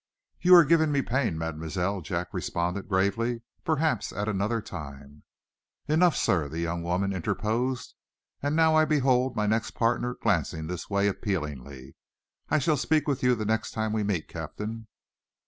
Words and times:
"You 0.39 0.55
are 0.55 0.65
giving 0.65 0.91
me 0.91 1.03
pain, 1.03 1.37
Mademoiselle," 1.37 2.01
Jack 2.01 2.29
responded, 2.33 2.89
gravely. 2.89 3.43
"Perhaps, 3.63 4.11
at 4.11 4.27
another 4.27 4.59
time" 4.59 5.21
"Enough 5.87 6.15
sir!" 6.15 6.47
the 6.49 6.57
young 6.59 6.81
woman 6.81 7.13
interposed. 7.13 7.93
"And 8.41 8.55
now 8.55 8.73
I 8.73 8.83
behold 8.85 9.35
my 9.35 9.45
next 9.45 9.75
partner 9.75 10.17
glancing 10.19 10.65
this 10.65 10.89
way 10.89 11.07
appealingly. 11.07 11.95
I 12.49 12.57
shall 12.57 12.77
speak 12.77 13.07
with 13.07 13.21
you 13.21 13.35
the 13.35 13.45
next 13.45 13.73
time 13.75 13.93
we 13.93 14.01
meet, 14.01 14.27
Captain." 14.27 14.87